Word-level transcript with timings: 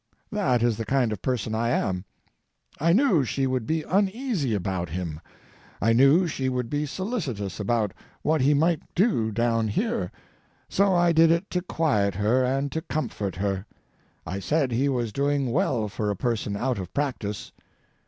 That 0.31 0.63
is 0.63 0.77
the 0.77 0.83
kind 0.85 1.11
of 1.11 1.21
person 1.21 1.53
I 1.53 1.69
am. 1.69 2.05
I 2.79 2.91
knew 2.91 3.23
she 3.23 3.45
would 3.45 3.67
be 3.67 3.83
uneasy 3.83 4.55
about 4.55 4.89
him. 4.89 5.21
I 5.79 5.93
knew 5.93 6.25
she 6.25 6.49
would 6.49 6.71
be 6.71 6.87
solicitous 6.87 7.59
about 7.59 7.93
what 8.23 8.41
he 8.41 8.55
might 8.55 8.81
do 8.95 9.31
down 9.31 9.67
here, 9.67 10.11
so 10.67 10.95
I 10.95 11.11
did 11.11 11.29
it 11.29 11.51
to 11.51 11.61
quiet 11.61 12.15
her 12.15 12.43
and 12.43 12.71
to 12.71 12.81
comfort 12.81 13.35
her. 13.35 13.67
I 14.25 14.39
said 14.39 14.71
he 14.71 14.89
was 14.89 15.13
doing 15.13 15.51
well 15.51 15.87
for 15.87 16.09
a 16.09 16.15
person 16.15 16.57
out 16.57 16.79
of 16.79 16.91
practice. 16.95 17.51